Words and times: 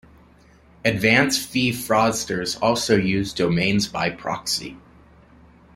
Advance 0.83 1.37
Fee 1.37 1.69
fraudsters 1.71 2.59
also 2.59 2.97
use 2.97 3.33
Domains 3.33 3.85
By 3.87 4.09
Proxy. 4.09 4.75